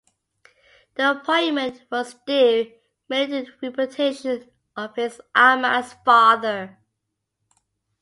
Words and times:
The 0.95 1.11
appointment 1.11 1.83
was 1.91 2.15
due 2.25 2.73
mainly 3.07 3.45
to 3.45 3.51
the 3.61 3.67
reputation 3.69 4.49
of 4.75 4.95
his 4.95 5.21
Ahmad's 5.35 5.93
father. 6.03 6.79